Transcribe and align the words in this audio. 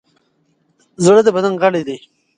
زړه 1.03 1.21
د 1.23 1.27
بدن 1.35 1.53
غړی 1.61 1.81
دی. 1.87 1.97